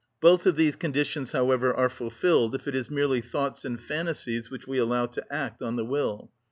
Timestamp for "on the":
5.61-5.85